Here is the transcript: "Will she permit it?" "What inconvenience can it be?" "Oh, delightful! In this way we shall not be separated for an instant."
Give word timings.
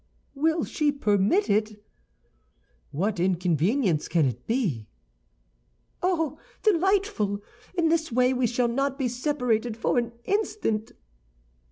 "Will 0.33 0.63
she 0.63 0.91
permit 0.91 1.47
it?" 1.47 1.85
"What 2.89 3.19
inconvenience 3.19 4.07
can 4.07 4.25
it 4.25 4.47
be?" 4.47 4.87
"Oh, 6.01 6.39
delightful! 6.63 7.39
In 7.75 7.89
this 7.89 8.11
way 8.11 8.33
we 8.33 8.47
shall 8.47 8.67
not 8.67 8.97
be 8.97 9.07
separated 9.07 9.77
for 9.77 9.99
an 9.99 10.13
instant." 10.25 10.93